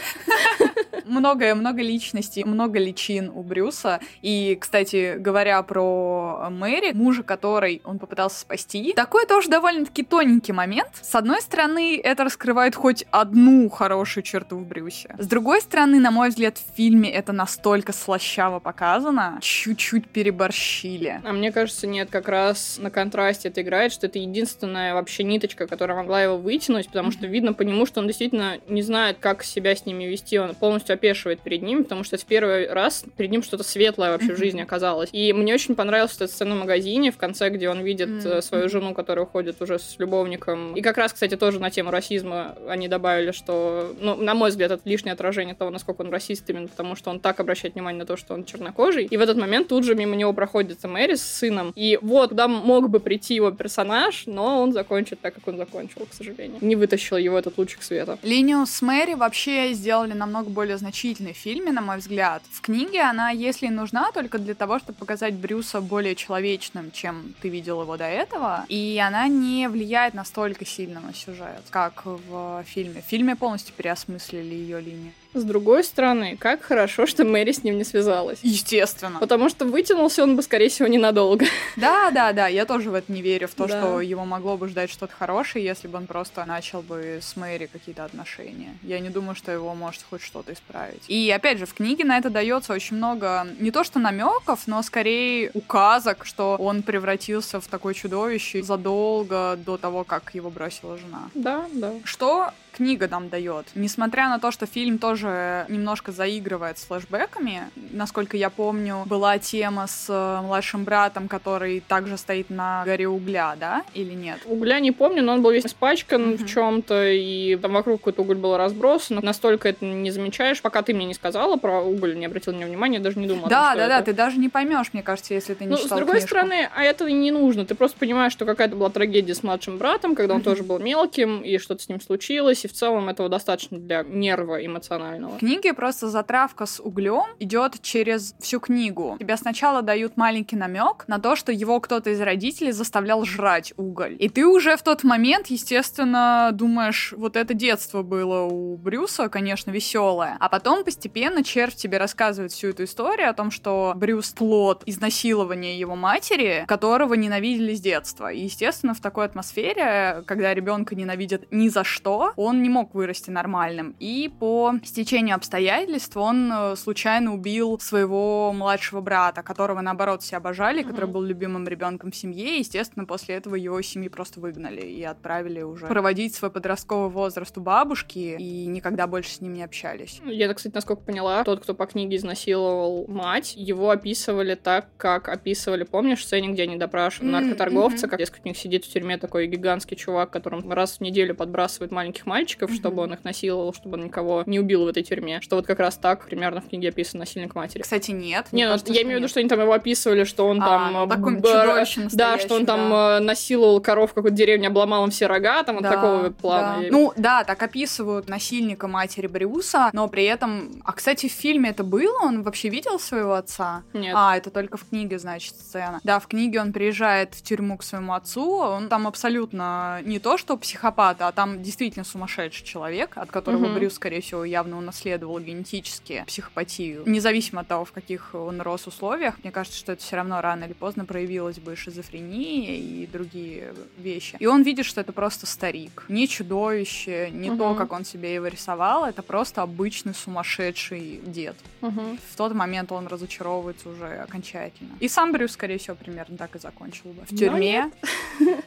[1.05, 3.99] многое, много личностей, много личин у Брюса.
[4.21, 10.89] И, кстати, говоря про Мэри, мужа которой он попытался спасти, такой тоже довольно-таки тоненький момент.
[11.01, 15.15] С одной стороны, это раскрывает хоть одну хорошую черту в Брюсе.
[15.17, 21.21] С другой стороны, на мой взгляд, в фильме это настолько слащаво показано, чуть-чуть переборщили.
[21.23, 25.67] А мне кажется, нет, как раз на контрасте это играет, что это единственная вообще ниточка,
[25.67, 29.43] которая могла его вытянуть, потому что видно по нему, что он действительно не знает, как
[29.43, 33.03] себя с ними вести, он полностью полностью опешивает перед ним, потому что в первый раз
[33.17, 35.09] перед ним что-то светлое вообще в жизни оказалось.
[35.11, 38.41] И мне очень понравилась эта сцена в магазине в конце, где он видит mm-hmm.
[38.41, 40.75] свою жену, которая уходит уже с любовником.
[40.75, 44.71] И как раз, кстати, тоже на тему расизма они добавили, что, ну, на мой взгляд,
[44.71, 48.05] это лишнее отражение того, насколько он расист, именно потому что он так обращает внимание на
[48.05, 49.05] то, что он чернокожий.
[49.05, 51.71] И в этот момент тут же мимо него проходит Мэри с сыном.
[51.75, 56.05] И вот, куда мог бы прийти его персонаж, но он закончит так, как он закончил,
[56.09, 56.57] к сожалению.
[56.61, 58.17] Не вытащил его этот лучик света.
[58.23, 62.43] Линию с Мэри вообще сделали намного более значительной в фильме, на мой взгляд.
[62.51, 67.47] В книге она, если нужна, только для того, чтобы показать Брюса более человечным, чем ты
[67.47, 68.65] видел его до этого.
[68.67, 73.01] И она не влияет настолько сильно на сюжет, как в фильме.
[73.01, 75.13] В фильме полностью переосмыслили ее линию.
[75.33, 78.39] С другой стороны, как хорошо, что Мэри с ним не связалась.
[78.43, 79.19] Естественно.
[79.19, 81.45] Потому что вытянулся он бы, скорее всего, ненадолго.
[81.75, 83.79] Да, да, да, я тоже в это не верю, в то, да.
[83.79, 87.67] что его могло бы ждать что-то хорошее, если бы он просто начал бы с Мэри
[87.71, 88.77] какие-то отношения.
[88.83, 91.03] Я не думаю, что его может хоть что-то исправить.
[91.07, 94.81] И опять же, в книге на это дается очень много не то что намеков, но
[94.83, 101.29] скорее указок, что он превратился в такое чудовище задолго до того, как его бросила жена.
[101.33, 101.93] Да, да.
[102.03, 103.67] Что книга нам дает.
[103.75, 109.87] Несмотря на то, что фильм тоже немножко заигрывает с флэшбэками, насколько я помню, была тема
[109.87, 114.39] с э, младшим братом, который также стоит на горе угля, да, или нет?
[114.45, 116.37] Угля не помню, но он был весь испачкан mm-hmm.
[116.37, 119.19] в чем-то, и там вокруг какой-то уголь был разбросан.
[119.21, 122.69] Настолько это не замечаешь, пока ты мне не сказала про уголь, не обратил на него
[122.69, 123.49] внимания, даже не думала.
[123.49, 125.97] Да, том, да, да, ты даже не поймешь, мне кажется, если ты не ну, читал
[125.97, 126.27] с другой книжку.
[126.29, 127.65] стороны, а это не нужно.
[127.65, 130.43] Ты просто понимаешь, что какая-то была трагедия с младшим братом, когда он mm-hmm.
[130.43, 135.35] тоже был мелким, и что-то с ним случилось, в целом этого достаточно для нерва эмоционального.
[135.35, 139.17] В книге просто затравка с углем идет через всю книгу.
[139.19, 144.15] Тебе сначала дают маленький намек на то, что его кто-то из родителей заставлял жрать уголь.
[144.19, 149.71] И ты уже в тот момент, естественно, думаешь, вот это детство было у Брюса, конечно,
[149.71, 150.37] веселое.
[150.39, 155.77] А потом постепенно червь тебе рассказывает всю эту историю о том, что Брюс плод изнасилования
[155.77, 158.31] его матери, которого ненавидели с детства.
[158.31, 163.29] И, естественно, в такой атмосфере, когда ребенка ненавидят ни за что, он не мог вырасти
[163.29, 163.95] нормальным.
[163.99, 170.81] И по стечению обстоятельств он э, случайно убил своего младшего брата, которого, наоборот, все обожали,
[170.81, 170.87] mm-hmm.
[170.87, 172.57] который был любимым ребенком в семье.
[172.57, 177.57] И, естественно, после этого его семьи просто выгнали и отправили уже проводить свой подростковый возраст
[177.57, 180.21] у бабушки и никогда больше с ним не общались.
[180.25, 185.83] Я, кстати, насколько поняла, тот, кто по книге изнасиловал мать, его описывали так, как описывали,
[185.83, 187.39] помнишь, в сцене, где они допрашивают mm-hmm.
[187.41, 191.91] наркоторговца, как несколько них сидит в тюрьме такой гигантский чувак, которым раз в неделю подбрасывает
[191.91, 192.75] маленьких мальчиков, mm-hmm.
[192.75, 195.41] чтобы он их насиловал, чтобы он никого не убил в этой тюрьме.
[195.41, 197.81] Что вот как раз так примерно в книге описан насильник матери.
[197.81, 198.47] Кстати, нет.
[198.51, 200.93] Не, ну, я имею в виду, что они там его описывали, что он а, там...
[200.93, 201.85] Ну, такой б...
[202.13, 203.17] Да, что он там да.
[203.17, 206.81] Э, насиловал коров в какой-то деревне, обломал им все рога, там да, вот такого плана.
[206.81, 206.87] Да.
[206.91, 210.81] Ну, да, так описывают насильника матери Брюса, но при этом...
[210.83, 212.23] А, кстати, в фильме это было?
[212.23, 213.83] Он вообще видел своего отца?
[213.93, 214.13] Нет.
[214.15, 215.99] А, это только в книге, значит, сцена.
[216.03, 220.37] Да, в книге он приезжает в тюрьму к своему отцу, он там абсолютно не то,
[220.37, 223.75] что психопат, а там действительно сумасшедший человек, от которого угу.
[223.75, 227.03] Брюс, скорее всего, явно унаследовал генетически психопатию.
[227.05, 230.65] Независимо от того, в каких он рос условиях, мне кажется, что это все равно рано
[230.65, 234.35] или поздно проявилась бы шизофрения и другие вещи.
[234.39, 236.05] И он видит, что это просто старик.
[236.09, 237.57] Не чудовище, не угу.
[237.57, 241.55] то, как он себе его рисовал, это просто обычный сумасшедший дед.
[241.81, 242.17] Угу.
[242.31, 244.91] В тот момент он разочаровывается уже окончательно.
[244.99, 247.23] И сам Брюс, скорее всего, примерно так и закончил бы.
[247.25, 247.91] В тюрьме,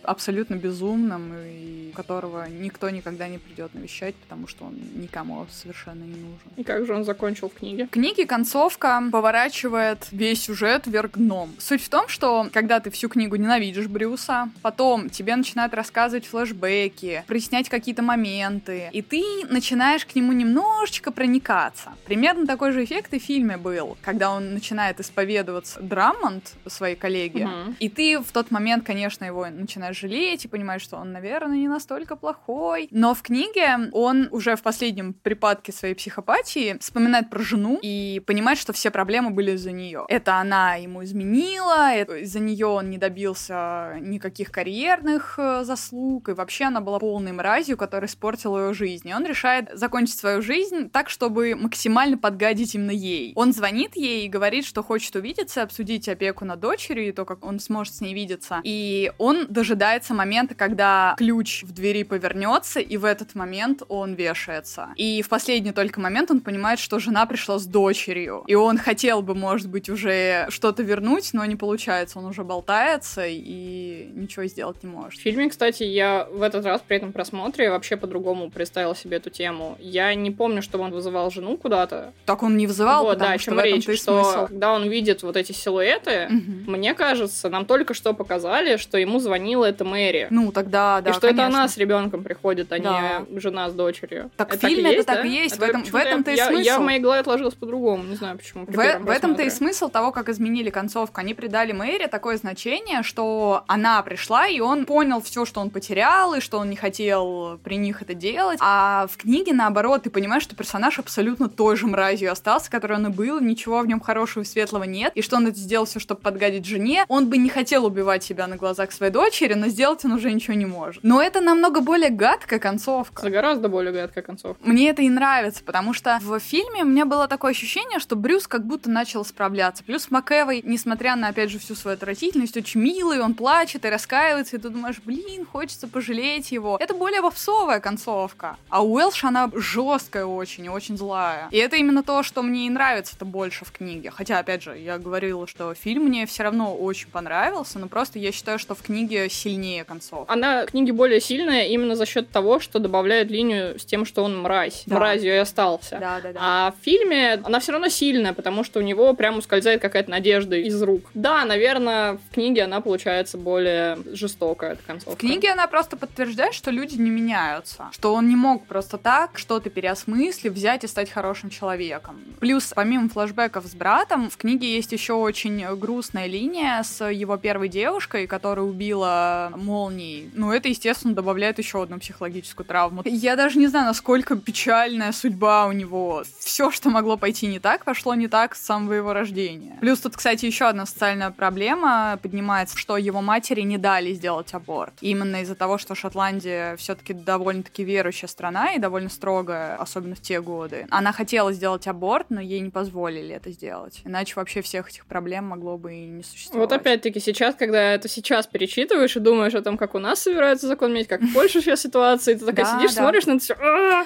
[0.07, 6.17] абсолютно безумным, и которого никто никогда не придет навещать, потому что он никому совершенно не
[6.17, 6.51] нужен.
[6.57, 7.87] И как же он закончил в книге?
[7.87, 11.55] В книге концовка поворачивает весь сюжет вверх дном.
[11.59, 17.25] Суть в том, что когда ты всю книгу ненавидишь Брюса, потом тебе начинают рассказывать флешбеки,
[17.27, 21.93] прояснять какие-то моменты, и ты начинаешь к нему немножечко проникаться.
[22.05, 27.47] Примерно такой же эффект и в фильме был, когда он начинает исповедоваться Драммонд своей коллеге,
[27.47, 27.75] угу.
[27.79, 31.69] и ты в тот момент, конечно, его начинаешь жалеть и понимаешь, что он, наверное, не
[31.69, 32.89] настолько плохой.
[32.91, 38.59] Но в книге он уже в последнем припадке своей психопатии вспоминает про жену и понимает,
[38.59, 40.05] что все проблемы были из-за нее.
[40.09, 46.65] Это она ему изменила, из-за нее он не добился никаких карьерных э, заслуг, и вообще
[46.65, 49.09] она была полной мразью, которая испортила ее жизнь.
[49.09, 53.33] И он решает закончить свою жизнь так, чтобы максимально подгадить именно ей.
[53.35, 57.45] Он звонит ей и говорит, что хочет увидеться, обсудить опеку над дочерью и то, как
[57.45, 58.61] он сможет с ней видеться.
[58.65, 64.15] И он дожидается дожидается момента, когда ключ в двери повернется, и в этот момент он
[64.15, 64.89] вешается.
[64.97, 68.43] И в последний только момент он понимает, что жена пришла с дочерью.
[68.49, 72.19] И он хотел бы, может быть, уже что-то вернуть, но не получается.
[72.19, 75.21] Он уже болтается и ничего сделать не может.
[75.21, 79.31] В фильме, кстати, я в этот раз при этом просмотре вообще по-другому представила себе эту
[79.31, 79.77] тему.
[79.81, 82.13] Я не помню, чтобы он вызывал жену куда-то.
[82.25, 84.47] Так он не вызывал, вот, потому да, что чем в этом речь, что смысл.
[84.47, 86.65] когда он видит вот эти силуэты, Мгм.
[86.73, 90.27] мне кажется, нам только что показали, что ему звонила эта Мэри.
[90.31, 91.59] Ну, тогда, да, и что это конечно.
[91.61, 93.23] она с ребенком приходит, а Да.
[93.29, 94.31] не жена с дочерью.
[94.37, 95.27] Так в Это фильме это так да?
[95.27, 96.81] и есть, в Это этом- в этом-то и я, Я смысл.
[96.81, 98.65] в моей голове отложилось по-другому, не знаю почему.
[98.67, 101.21] В, в этом-то и смысл того, как изменили концовку.
[101.21, 106.35] Они придали Мэри такое значение, что она пришла, и он понял все, что он потерял,
[106.35, 108.59] и что он не хотел при них это делать.
[108.63, 113.07] А в книге, наоборот, ты понимаешь, что персонаж абсолютно той же мразью остался, который он
[113.07, 116.01] и был, ничего в нем хорошего и светлого нет, и что он это сделал все,
[116.01, 117.05] чтобы подгадить жене.
[117.09, 120.55] Он бы не хотел убивать себя на глазах своей дочери, но сделать он уже ничего
[120.55, 121.03] не может.
[121.03, 123.23] Но это намного более гадкая концовка.
[123.23, 124.63] Это гораздо более гадкая концовка.
[124.67, 128.47] Мне это и нравится, потому что в фильме у меня было такое ощущение, что Брюс
[128.47, 129.85] как будто начал справляться.
[129.85, 134.57] Плюс МакЭвой, несмотря на, опять же, всю свою отвратительность, очень милый, он плачет и раскаивается,
[134.57, 136.77] и ты думаешь, блин, хочется пожалеть его.
[136.81, 138.57] Это более попсовая концовка.
[138.69, 141.49] А Уэлш, она жесткая очень и очень злая.
[141.51, 144.11] И это именно то, что мне и нравится-то больше в книге.
[144.11, 148.33] Хотя, опять же, я говорила, что фильм мне все равно очень понравился, но просто я
[148.33, 150.33] считаю, что в книге сильнее концовка.
[150.33, 154.25] Она в книге более сильная именно за счет того, что добавляет линию с тем, что
[154.25, 154.83] он мразь.
[154.87, 154.97] Да.
[154.97, 155.99] Мразью и остался.
[156.01, 156.41] Да, да, да.
[156.43, 160.57] А в фильме она все равно сильная, потому что у него прям ускользает какая-то надежда
[160.57, 161.03] из рук.
[161.15, 165.17] Да, наверное, в книге она получается более жестокая, эта концовка.
[165.17, 167.89] В книге она просто подтверждает, что люди не меняются.
[167.93, 172.21] Что он не мог просто так что-то переосмыслив, взять и стать хорошим человеком.
[172.41, 177.69] Плюс, помимо флэшбэков с братом, в книге есть еще очень грустная линия с его первой
[177.69, 180.31] девушкой, которая убила молнией.
[180.35, 183.03] Ну, это, естественно, добавляет еще одну психологическую травму.
[183.05, 186.23] Я даже не знаю, насколько печальная судьба у него.
[186.39, 189.77] Все, что могло пойти не так, пошло не так с самого его рождения.
[189.81, 194.95] Плюс тут, кстати, еще одна социальная проблема поднимается, что его матери не дали сделать аборт.
[195.01, 200.41] Именно из-за того, что Шотландия все-таки довольно-таки верующая страна и довольно строгая, особенно в те
[200.41, 200.87] годы.
[200.91, 204.01] Она хотела сделать аборт, но ей не позволили это сделать.
[204.05, 206.71] Иначе вообще всех этих проблем могло бы и не существовать.
[206.71, 210.69] Вот опять-таки сейчас, когда это сейчас перечитываешь и думаешь о том, как у нас собираются
[210.69, 213.03] закон менять, как в Польше сейчас ситуация, и ты такая Да, сидишь, да.
[213.03, 213.55] смотришь на это все.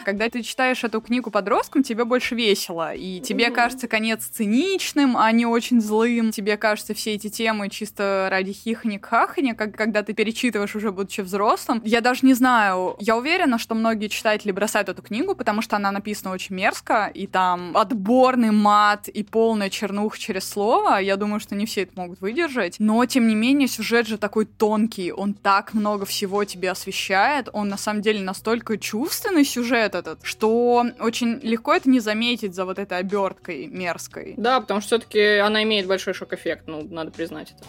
[0.04, 5.30] Когда ты читаешь эту книгу подросткам, тебе больше весело, и тебе кажется конец циничным, а
[5.32, 6.30] не очень злым.
[6.30, 11.82] Тебе кажется все эти темы чисто ради хихоник-хахоня, как когда ты перечитываешь уже будучи взрослым.
[11.84, 15.90] Я даже не знаю, я уверена, что многие читатели бросают эту книгу, потому что она
[15.92, 20.98] написана очень мерзко, и там отборный мат и полная чернуха через слово.
[20.98, 22.76] Я думаю, что не все это могут выдержать.
[22.78, 27.68] Но, тем не менее, сюжет же такой тонкий, он так много всего тебе освещает, он
[27.68, 32.78] на самом деле настолько чувственный сюжет этот, что очень легко это не заметить за вот
[32.78, 34.34] этой оберткой мерзкой.
[34.36, 37.64] Да, потому что все-таки она имеет большой шок-эффект, ну, надо признать это.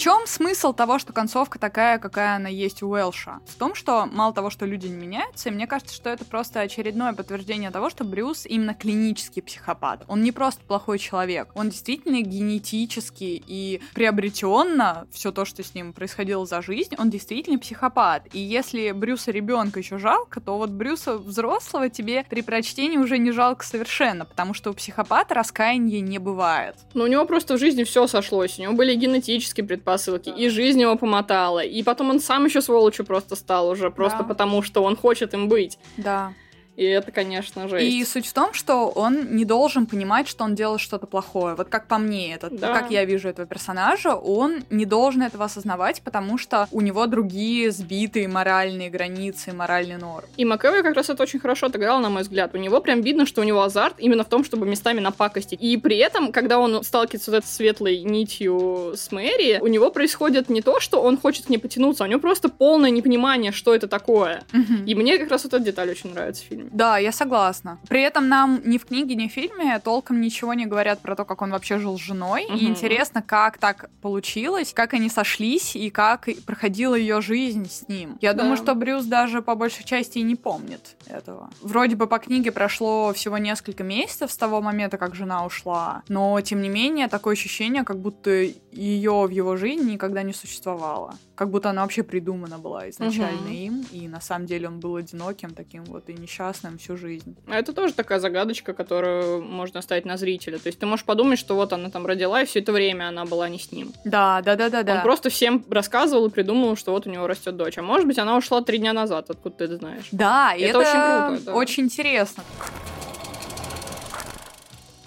[0.00, 3.40] Чем смысл того, что концовка такая, какая она есть у Уэлша?
[3.44, 6.60] В том, что мало того, что люди не меняются, и мне кажется, что это просто
[6.60, 10.04] очередное подтверждение того, что Брюс именно клинический психопат.
[10.08, 15.92] Он не просто плохой человек, он действительно генетически и приобретенно все то, что с ним
[15.92, 18.26] происходило за жизнь, он действительно психопат.
[18.32, 23.32] И если Брюса ребенка еще жалко, то вот Брюса взрослого тебе при прочтении уже не
[23.32, 26.76] жалко совершенно, потому что у психопата раскаяния не бывает.
[26.94, 28.58] Но у него просто в жизни все сошлось.
[28.58, 29.89] У него были генетические предпосылки,
[30.30, 31.60] и жизнь его помотала.
[31.60, 34.24] И потом он сам еще сволочью просто стал уже, просто Да.
[34.24, 35.78] потому что он хочет им быть.
[35.96, 36.32] Да.
[36.76, 37.84] И это, конечно, жесть.
[37.84, 41.54] И суть в том, что он не должен понимать, что он делает что-то плохое.
[41.54, 42.72] Вот как по мне, это, Да.
[42.72, 47.70] как я вижу этого персонажа, он не должен этого осознавать, потому что у него другие
[47.70, 50.26] сбитые моральные границы, моральный норм.
[50.36, 52.54] И МакЭвой как раз это очень хорошо отыграл, на мой взгляд.
[52.54, 55.60] У него прям видно, что у него азарт именно в том, чтобы местами напакостить.
[55.60, 60.48] И при этом, когда он сталкивается с этой светлой нитью с Мэри, у него происходит
[60.48, 63.74] не то, что он хочет к ней потянуться, а у него просто полное непонимание, что
[63.74, 64.44] это такое.
[64.86, 66.59] И мне как раз вот эта деталь очень нравится в фильме.
[66.72, 67.78] Да, я согласна.
[67.88, 71.24] При этом нам ни в книге, ни в фильме толком ничего не говорят про то,
[71.24, 72.44] как он вообще жил с женой.
[72.44, 72.66] И Мгм.
[72.72, 78.18] интересно, как так получилось, как они сошлись и как и проходила ее жизнь с ним.
[78.20, 78.42] Я Да.
[78.42, 81.50] думаю, что Брюс даже по большей части и не помнит этого.
[81.62, 86.40] Вроде бы по книге прошло всего несколько месяцев с того момента, как жена ушла, но
[86.40, 91.14] тем не менее такое ощущение, как будто ее в его жизни никогда не существовало.
[91.40, 93.52] Как будто она вообще придумана была изначально Мгм.
[93.52, 97.34] им, и на самом деле он был одиноким таким вот и несчастным всю жизнь.
[97.48, 100.58] А Это тоже такая загадочка, которую можно оставить на зрителя.
[100.58, 103.24] То есть ты можешь подумать, что вот она там родила, и все это время она
[103.24, 103.94] была не с ним.
[104.04, 104.96] Да, да, да, да, да.
[104.96, 107.78] Он просто всем рассказывал и придумал, что вот у него растет дочь.
[107.78, 110.08] А может быть, она ушла три дня назад, откуда ты это знаешь.
[110.12, 111.54] Да, и Это это, очень круто, да.
[111.54, 112.44] очень интересно.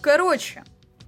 [0.01, 0.63] Короче,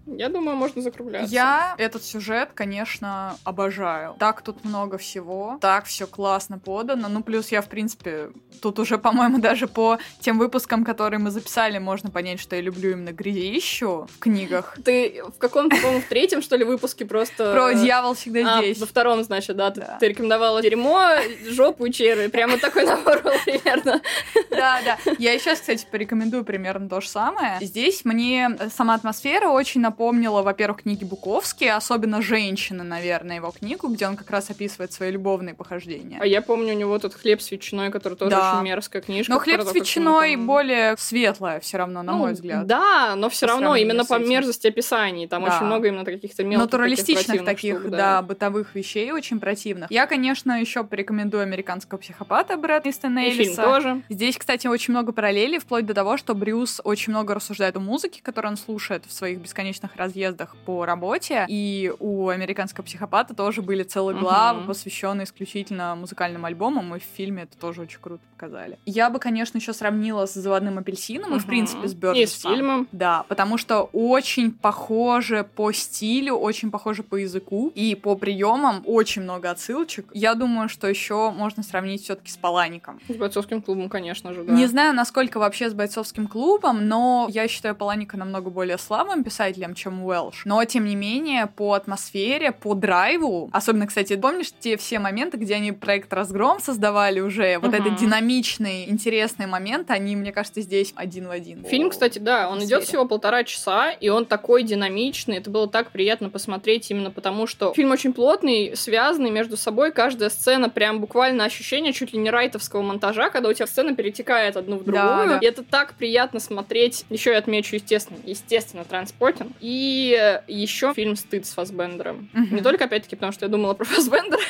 [0.07, 1.33] Я думаю, можно закругляться.
[1.33, 4.15] Я этот сюжет, конечно, обожаю.
[4.19, 7.07] Так тут много всего, так все классно подано.
[7.09, 8.29] Ну, плюс я, в принципе,
[8.61, 12.91] тут уже, по-моему, даже по тем выпускам, которые мы записали, можно понять, что я люблю
[12.91, 14.77] именно грязищу в книгах.
[14.83, 17.53] Ты в каком-то, по-моему, в третьем, что ли, выпуске просто...
[17.53, 18.79] Про дьявол всегда А, здесь.
[18.79, 19.97] во втором, значит, да, ты- Да.
[19.99, 21.09] Ты, рекомендовала дерьмо,
[21.49, 22.27] жопу и черви.
[22.27, 24.01] Прямо такой набор был примерно.
[24.49, 24.97] Да, да.
[25.17, 27.57] Я сейчас, кстати, порекомендую примерно то же самое.
[27.61, 34.07] Здесь мне сама атмосфера очень напомнила, во-первых, книги Буковски, особенно «Женщины», наверное, его книгу, где
[34.07, 36.17] он как раз описывает свои любовные похождения.
[36.21, 38.55] А я помню у него тот хлеб с ветчиной, который тоже Да.
[38.55, 39.31] очень мерзкая книжка.
[39.31, 42.65] Но хлеб с ветчиной там- более светлая все равно, на Ну, мой взгляд.
[42.67, 45.27] Да, но все равно именно по мерзости описаний.
[45.27, 45.55] Там Да.
[45.55, 48.21] очень много именно каких-то мелких Натуралистичных противных таких, штук, да.
[48.21, 49.89] бытовых вещей очень противных.
[49.91, 53.61] Я, конечно, еще порекомендую американского психопата Брэда Истона Эллиса.
[53.63, 54.01] тоже.
[54.09, 58.21] Здесь, кстати, очень много параллелей, вплоть до того, что Брюс очень много рассуждает о музыке,
[58.23, 61.45] которую он слушает в своих бесконечных разъездах по работе.
[61.49, 67.43] И у американского психопата тоже были целые главы, посвященные исключительно музыкальным альбомам, и в фильме
[67.43, 68.77] это тоже очень круто показали.
[68.85, 72.87] Я бы, конечно, еще сравнила с «Заводным апельсином» и, в принципе, с И с фильмом.
[72.91, 79.23] Да, потому что очень похоже по стилю, очень похоже по языку и по приемам, очень
[79.23, 80.05] много отсылочек.
[80.13, 82.99] Я думаю, что еще можно сравнить все-таки с Палаником.
[83.07, 84.53] С бойцовским клубом, конечно же, да.
[84.53, 89.73] Не знаю, насколько вообще с бойцовским клубом, но я считаю Паланика намного более слабым писателем,
[89.73, 90.43] чем Уэлш.
[90.45, 95.55] Но, тем не менее, по атмосфере, по драйву, особенно, кстати, помнишь те все моменты, где
[95.55, 97.57] они проект «Разгром» создавали уже?
[97.59, 97.81] Вот Мгм.
[97.87, 97.95] это
[98.35, 101.63] динамичные, интересные моменты, они, мне кажется, здесь один в один.
[101.63, 105.37] Фильм, кстати, да, он идет всего полтора часа, и он такой динамичный.
[105.37, 109.91] Это было так приятно посмотреть именно потому, что фильм очень плотный, связанный между собой.
[109.91, 114.57] Каждая сцена прям буквально ощущение чуть ли не райтовского монтажа, когда у тебя сцена перетекает
[114.57, 115.05] одну в другую.
[115.05, 115.39] Да, да.
[115.41, 117.05] И это так приятно смотреть.
[117.09, 119.51] Еще я отмечу, естественно, естественно, транспортинг.
[119.61, 122.29] И еще фильм «Стыд» с Фассбендером.
[122.33, 122.55] Мгм.
[122.55, 124.41] Не только, опять-таки, потому что я думала про Фассбендера,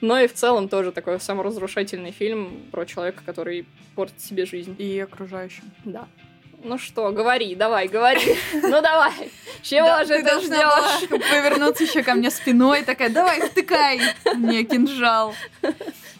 [0.00, 4.76] но и в целом тоже такой саморазрушительный фильм про человека, который портит себе жизнь.
[4.78, 5.64] И окружающим.
[5.84, 6.06] Да.
[6.64, 8.36] Ну что, говори, давай, говори.
[8.52, 9.32] Ну давай.
[9.62, 11.08] Чего Да, же ты ты ждешь?
[11.08, 14.00] повернуться еще ко мне спиной, такая, давай, втыкай
[14.36, 15.34] мне кинжал.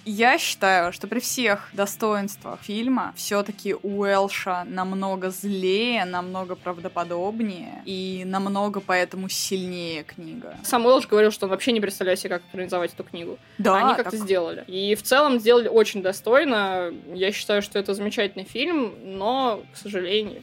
[0.05, 8.81] Я считаю, что при всех достоинствах фильма все-таки Уэлша намного злее, намного правдоподобнее и намного
[8.81, 10.57] поэтому сильнее книга.
[10.65, 13.39] Сам Уэлш говорил, что он вообще не представляет себе, как экранизовать эту книгу.
[13.59, 14.65] Да, а они как-то так- сделали.
[14.67, 16.93] И в целом сделали очень достойно.
[17.15, 20.43] Я считаю, что это замечательный фильм, но, к сожалению,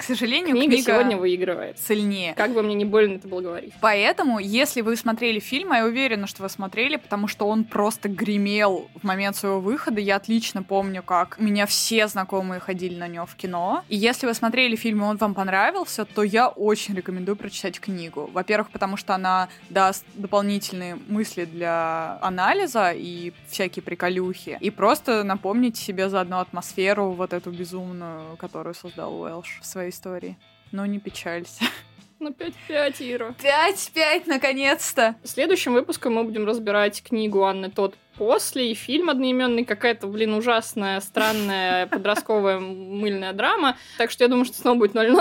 [0.00, 1.78] К сожалению, книга, книга, сегодня выигрывает.
[1.78, 2.32] сильнее.
[2.32, 3.74] Как бы мне не больно это было говорить.
[3.82, 8.08] Поэтому, если вы смотрели фильм, а я уверена, что вы смотрели, потому что он просто
[8.08, 10.00] гремел в момент своего выхода.
[10.00, 13.84] Я отлично помню, как у меня все знакомые ходили на него в кино.
[13.90, 18.30] И если вы смотрели фильм, и он вам понравился, то я очень рекомендую прочитать книгу.
[18.32, 24.56] Во-первых, потому что она даст дополнительные мысли для анализа и всякие приколюхи.
[24.62, 30.38] И просто напомнить себе заодно атмосферу вот эту безумную, которую создал Уэлш в своей истории.
[30.72, 31.64] Ну, не печалься.
[32.22, 32.34] Ну,
[32.68, 33.34] 5-5, Ира.
[33.42, 35.14] 5-5, наконец-то!
[35.24, 41.00] Следующим выпуском мы будем разбирать книгу Анны Тот после и фильм одноименный, какая-то, блин, ужасная,
[41.00, 43.78] странная подростковая мыльная драма.
[43.96, 45.18] Так что я думаю, что снова будет 0-0.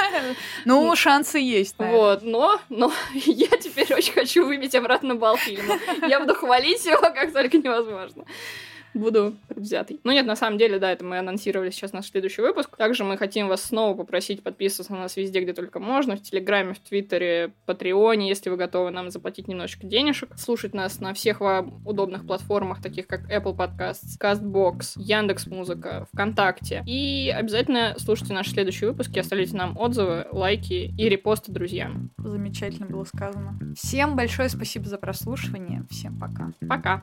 [0.64, 1.76] Ну, шансы есть.
[1.78, 5.78] Вот, но, но я теперь очень хочу выбить обратно балл фильма.
[6.08, 8.24] Я буду хвалить его как только невозможно.
[8.94, 10.00] Буду предвзятый.
[10.04, 12.76] Ну нет, на самом деле, да, это мы анонсировали сейчас наш следующий выпуск.
[12.76, 16.16] Также мы хотим вас снова попросить подписываться на нас везде, где только можно.
[16.16, 20.30] В Телеграме, в Твиттере, Патреоне, если вы готовы нам заплатить немножечко денежек.
[20.36, 26.82] Слушать нас на всех вам удобных платформах, таких как Apple Podcasts, CastBox, Яндекс.Музыка, ВКонтакте.
[26.86, 32.10] И обязательно слушайте наши следующие выпуски, оставляйте нам отзывы, лайки и репосты друзьям.
[32.18, 33.58] Замечательно было сказано.
[33.76, 35.84] Всем большое спасибо за прослушивание.
[35.90, 36.52] Всем пока.
[36.68, 37.02] Пока!